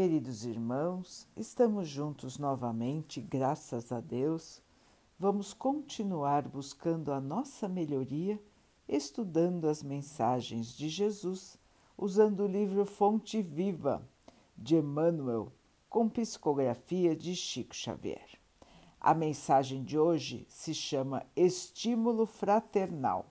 [0.00, 4.62] Queridos irmãos, estamos juntos novamente, graças a Deus.
[5.18, 8.40] Vamos continuar buscando a nossa melhoria,
[8.88, 11.58] estudando as mensagens de Jesus,
[11.96, 14.08] usando o livro Fonte Viva
[14.56, 15.52] de Emmanuel,
[15.90, 18.38] com psicografia de Chico Xavier.
[19.00, 23.26] A mensagem de hoje se chama Estímulo Fraternal.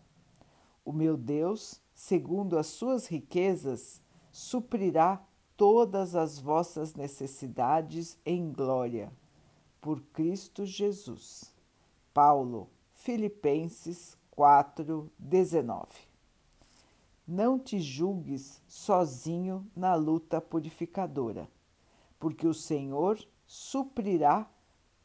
[0.84, 4.02] O meu Deus, segundo as suas riquezas,
[4.34, 5.26] suprirá
[5.58, 9.12] todas as vossas necessidades em glória.
[9.82, 11.52] Por Cristo Jesus.
[12.14, 15.88] Paulo, Filipenses 4, 19.
[17.28, 21.50] Não te julgues sozinho na luta purificadora,
[22.20, 24.50] porque o Senhor suprirá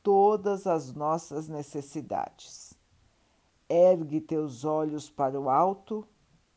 [0.02, 2.74] todas as nossas necessidades.
[3.68, 6.06] Ergue teus olhos para o alto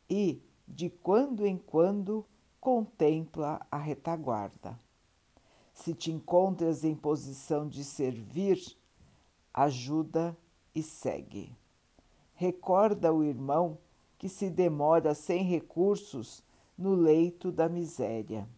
[0.08, 2.24] e, de quando em quando,
[2.66, 4.76] contempla a retaguarda.
[5.72, 8.60] Se te encontras em posição de servir,
[9.54, 10.36] ajuda
[10.74, 11.56] e segue.
[12.34, 13.78] Recorda o irmão
[14.18, 16.42] que se demora sem recursos
[16.76, 18.48] no leito da miséria.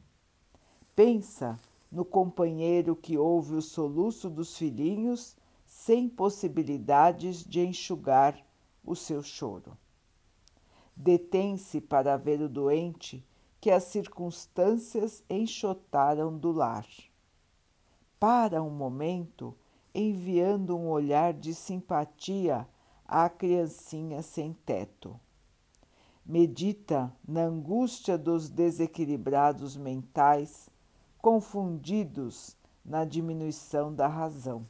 [0.97, 1.61] Pensa
[1.93, 8.43] no companheiro que ouve o soluço dos filhinhos sem possibilidades de enxugar
[8.83, 9.77] o seu choro.
[10.97, 13.23] Detém-se para ver o doente
[13.69, 16.87] que as circunstâncias enxotaram do lar.
[18.19, 19.55] Para um momento,
[19.95, 22.67] enviando um olhar de simpatia
[23.05, 25.21] à criancinha sem teto.
[26.25, 30.71] Medita na angústia dos desequilibrados mentais,
[31.19, 34.65] confundidos na diminuição da razão.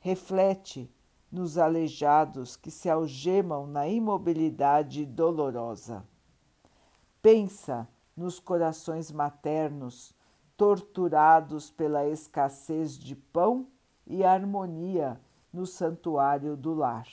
[0.00, 0.90] Reflete
[1.30, 6.04] nos aleijados que se algemam na imobilidade dolorosa
[7.30, 10.14] Pensa nos corações maternos
[10.56, 13.66] torturados pela escassez de pão
[14.06, 15.20] e harmonia
[15.52, 17.06] no santuário do lar.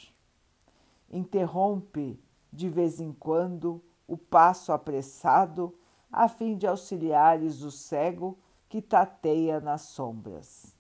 [1.10, 2.18] Interrompe
[2.50, 5.78] de vez em quando o passo apressado
[6.10, 8.40] a fim de auxiliares o cego
[8.70, 10.74] que tateia nas sombras.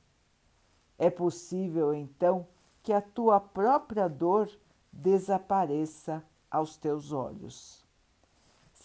[0.98, 2.48] É possível então
[2.82, 4.50] que a tua própria dor
[4.94, 7.85] desapareça aos teus olhos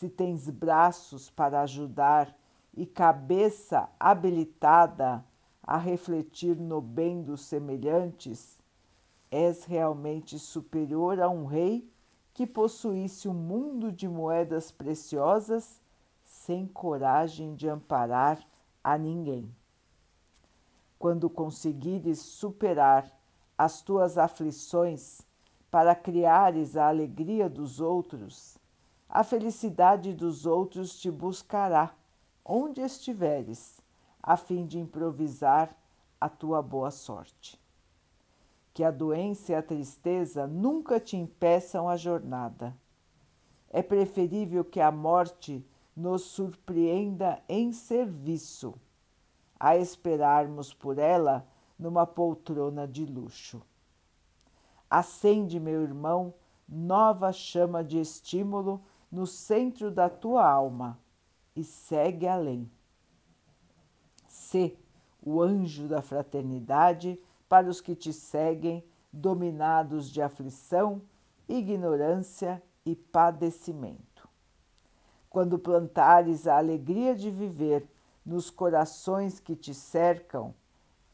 [0.01, 2.35] se tens braços para ajudar
[2.75, 5.23] e cabeça habilitada
[5.63, 8.59] a refletir no bem dos semelhantes,
[9.31, 11.87] és realmente superior a um rei
[12.33, 15.83] que possuísse um mundo de moedas preciosas
[16.25, 18.41] sem coragem de amparar
[18.83, 19.55] a ninguém.
[20.99, 23.07] Quando conseguires superar
[23.59, 25.21] as tuas aflições
[25.71, 28.60] para criares a alegria dos outros,
[29.11, 31.93] a felicidade dos outros te buscará
[32.45, 33.83] onde estiveres,
[34.23, 35.77] a fim de improvisar
[36.21, 37.61] a tua boa sorte.
[38.73, 42.77] Que a doença e a tristeza nunca te impeçam a jornada.
[43.69, 45.67] É preferível que a morte
[45.97, 48.75] nos surpreenda em serviço,
[49.59, 51.47] a esperarmos por ela
[51.77, 53.61] numa poltrona de luxo.
[54.89, 56.33] Acende, meu irmão,
[56.69, 60.99] nova chama de estímulo no centro da tua alma
[61.57, 62.71] e segue além.
[64.29, 64.77] Sê
[65.23, 71.03] o anjo da fraternidade para os que te seguem, dominados de aflição,
[71.49, 74.29] ignorância e padecimento.
[75.29, 77.87] Quando plantares a alegria de viver
[78.25, 80.55] nos corações que te cercam,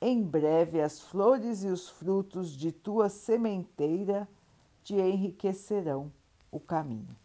[0.00, 4.28] em breve as flores e os frutos de tua sementeira
[4.82, 6.12] te enriquecerão
[6.50, 7.16] o caminho.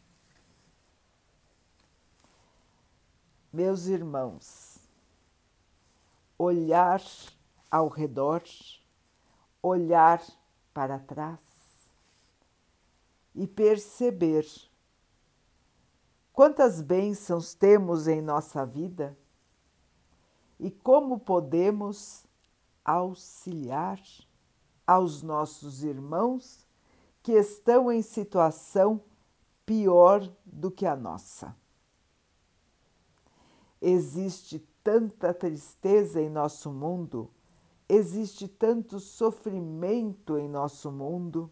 [3.54, 4.78] Meus irmãos,
[6.38, 7.02] olhar
[7.70, 8.42] ao redor,
[9.62, 10.24] olhar
[10.74, 11.40] para trás
[13.36, 14.48] e perceber
[16.32, 19.18] quantas bênçãos temos em nossa vida
[20.58, 22.26] e como podemos
[22.86, 24.02] auxiliar
[24.88, 26.66] aos nossos irmãos
[27.22, 29.02] que estão em situação
[29.66, 31.54] pior do que a nossa.
[33.82, 37.30] Existe tanta tristeza em nosso mundo,
[37.90, 41.52] existe tanto sofrimento em nosso mundo,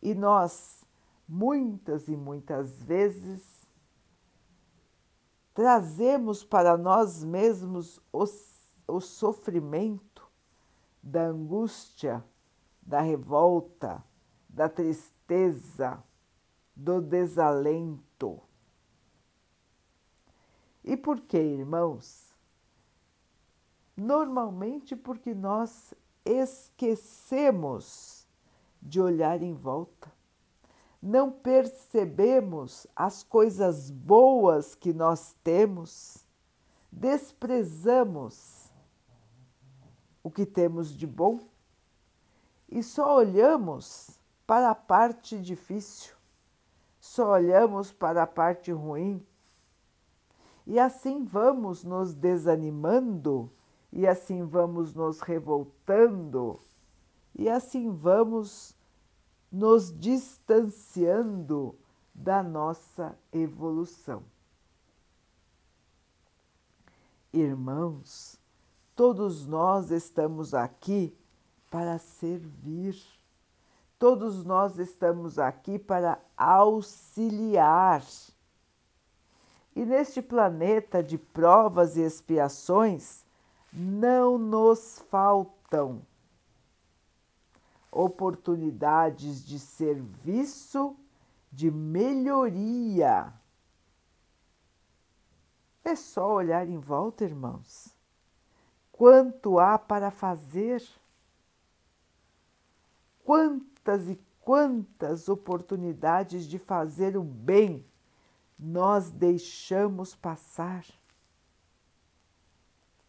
[0.00, 0.84] e nós,
[1.28, 3.70] muitas e muitas vezes,
[5.54, 8.24] trazemos para nós mesmos o,
[8.88, 10.30] o sofrimento
[11.02, 12.24] da angústia,
[12.80, 14.02] da revolta,
[14.48, 16.02] da tristeza,
[16.74, 18.40] do desalento.
[20.84, 22.32] E por que, irmãos?
[23.96, 25.94] Normalmente porque nós
[26.24, 28.26] esquecemos
[28.80, 30.10] de olhar em volta.
[31.00, 36.26] Não percebemos as coisas boas que nós temos,
[36.90, 38.70] desprezamos
[40.22, 41.40] o que temos de bom
[42.68, 46.14] e só olhamos para a parte difícil,
[47.00, 49.24] só olhamos para a parte ruim.
[50.66, 53.50] E assim vamos nos desanimando,
[53.92, 56.58] e assim vamos nos revoltando,
[57.34, 58.76] e assim vamos
[59.50, 61.74] nos distanciando
[62.14, 64.22] da nossa evolução.
[67.32, 68.38] Irmãos,
[68.94, 71.16] todos nós estamos aqui
[71.70, 72.94] para servir.
[73.98, 78.04] Todos nós estamos aqui para auxiliar.
[79.74, 83.24] E neste planeta de provas e expiações,
[83.72, 86.02] não nos faltam
[87.90, 90.96] oportunidades de serviço,
[91.50, 93.32] de melhoria.
[95.84, 97.94] É só olhar em volta, irmãos.
[98.90, 100.82] Quanto há para fazer?
[103.24, 107.84] Quantas e quantas oportunidades de fazer o bem
[108.62, 110.86] nós deixamos passar?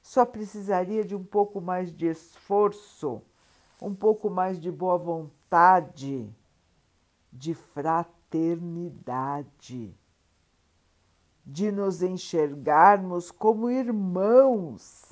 [0.01, 3.21] Só precisaria de um pouco mais de esforço,
[3.79, 6.27] um pouco mais de boa vontade,
[7.31, 9.95] de fraternidade,
[11.45, 15.03] de nos enxergarmos como irmãos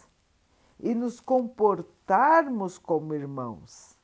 [0.79, 4.00] e nos comportarmos como irmãos.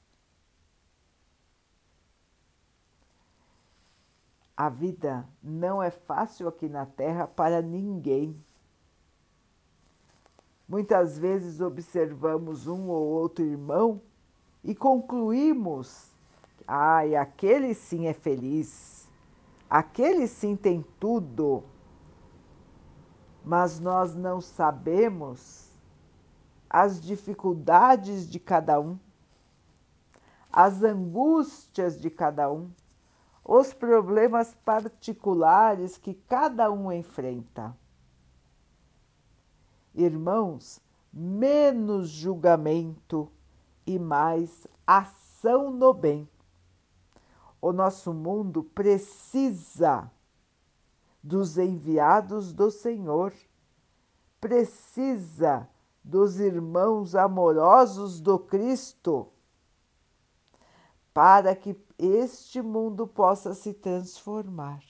[4.57, 8.35] A vida não é fácil aqui na Terra para ninguém.
[10.67, 14.01] Muitas vezes observamos um ou outro irmão
[14.63, 16.11] e concluímos:
[16.67, 19.07] ai, ah, aquele sim é feliz,
[19.69, 21.63] aquele sim tem tudo.
[23.45, 25.69] Mas nós não sabemos
[26.67, 28.97] as dificuldades de cada um,
[30.51, 32.71] as angústias de cada um
[33.47, 37.73] os problemas particulares que cada um enfrenta.
[39.95, 40.81] Irmãos,
[41.13, 43.31] menos julgamento
[43.85, 46.29] e mais ação no bem.
[47.61, 50.11] O nosso mundo precisa
[51.23, 53.33] dos enviados do Senhor,
[54.41, 55.67] precisa
[56.03, 59.31] dos irmãos amorosos do Cristo
[61.17, 64.83] para que este mundo possa se transformar.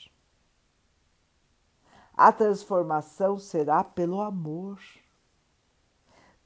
[2.13, 4.77] A transformação será pelo amor.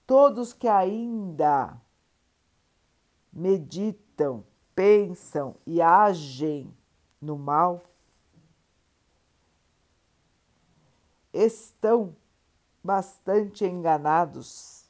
[0.06, 1.82] Todos que ainda
[3.34, 4.46] meditam,
[4.76, 6.72] pensam e agem
[7.20, 7.82] no mal
[11.34, 12.16] estão
[12.84, 14.86] bastante enganados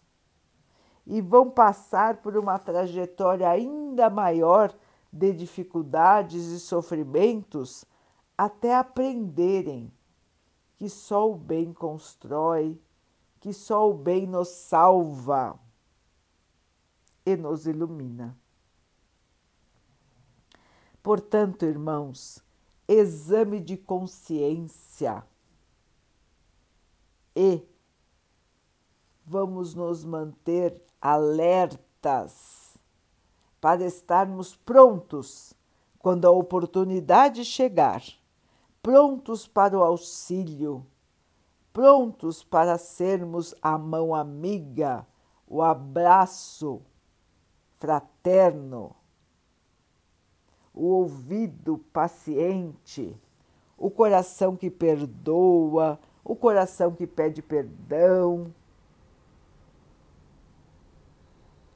[1.08, 4.76] e vão passar por uma trajetória ainda maior
[5.12, 7.86] de dificuldades e sofrimentos
[8.38, 9.92] até aprenderem
[10.78, 12.80] que só o bem constrói,
[13.40, 15.60] que só o bem nos salva
[17.26, 18.38] e nos ilumina.
[21.04, 22.44] Portanto, irmãos,
[22.88, 25.26] exame de consciência
[27.36, 27.62] e
[29.26, 32.71] vamos nos manter alertas
[33.62, 35.54] para estarmos prontos
[36.00, 38.04] quando a oportunidade chegar,
[38.82, 40.84] prontos para o auxílio,
[41.72, 45.06] prontos para sermos a mão amiga,
[45.48, 46.82] o abraço
[47.78, 48.96] fraterno,
[50.74, 53.16] o ouvido paciente,
[53.78, 58.52] o coração que perdoa, o coração que pede perdão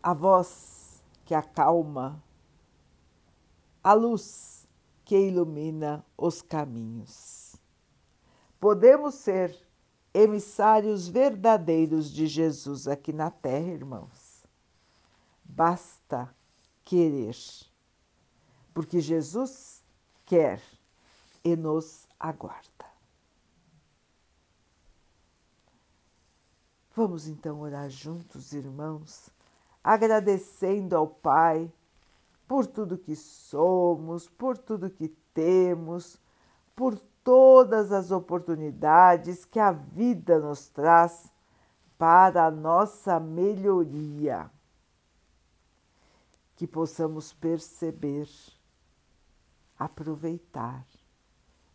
[0.05, 0.74] a voz
[1.25, 2.23] que acalma,
[3.83, 4.67] a luz
[5.03, 7.55] que ilumina os caminhos.
[8.59, 9.55] Podemos ser
[10.13, 14.45] emissários verdadeiros de Jesus aqui na Terra, irmãos.
[15.43, 16.33] Basta
[16.83, 17.35] querer,
[18.73, 19.83] porque Jesus
[20.25, 20.61] quer
[21.43, 22.85] e nos aguarda.
[26.95, 29.34] Vamos então orar juntos, irmãos
[29.85, 31.71] agradecendo ao Pai
[32.47, 36.19] por tudo que somos, por tudo que temos,
[36.75, 41.31] por todas as oportunidades que a vida nos traz
[41.99, 44.49] para a nossa melhoria.
[46.55, 48.27] Que possamos perceber,
[49.77, 50.83] aproveitar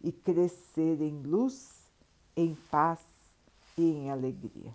[0.01, 1.89] e crescer em luz,
[2.37, 3.01] em paz
[3.79, 4.75] e em alegria.